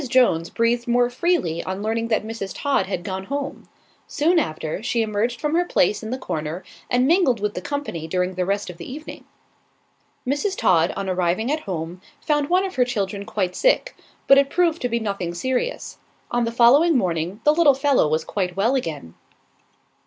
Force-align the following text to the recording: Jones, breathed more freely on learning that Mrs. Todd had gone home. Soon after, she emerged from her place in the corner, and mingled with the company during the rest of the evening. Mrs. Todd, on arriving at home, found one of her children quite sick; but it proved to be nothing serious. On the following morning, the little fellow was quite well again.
Jones, 0.09 0.49
breathed 0.49 0.87
more 0.87 1.11
freely 1.11 1.63
on 1.63 1.83
learning 1.83 2.07
that 2.07 2.25
Mrs. 2.25 2.53
Todd 2.57 2.87
had 2.87 3.03
gone 3.03 3.25
home. 3.25 3.69
Soon 4.07 4.39
after, 4.39 4.81
she 4.81 5.03
emerged 5.03 5.39
from 5.39 5.53
her 5.53 5.63
place 5.63 6.01
in 6.01 6.09
the 6.09 6.17
corner, 6.17 6.63
and 6.89 7.05
mingled 7.05 7.39
with 7.39 7.53
the 7.53 7.61
company 7.61 8.07
during 8.07 8.33
the 8.33 8.43
rest 8.43 8.71
of 8.71 8.77
the 8.77 8.91
evening. 8.91 9.25
Mrs. 10.25 10.57
Todd, 10.57 10.91
on 10.95 11.07
arriving 11.07 11.51
at 11.51 11.59
home, 11.69 12.01
found 12.19 12.49
one 12.49 12.65
of 12.65 12.77
her 12.77 12.83
children 12.83 13.25
quite 13.25 13.55
sick; 13.55 13.95
but 14.25 14.39
it 14.39 14.49
proved 14.49 14.81
to 14.81 14.89
be 14.89 14.99
nothing 14.99 15.35
serious. 15.35 15.99
On 16.31 16.45
the 16.45 16.51
following 16.51 16.97
morning, 16.97 17.39
the 17.43 17.53
little 17.53 17.75
fellow 17.75 18.07
was 18.07 18.23
quite 18.23 18.55
well 18.57 18.73
again. 18.73 19.13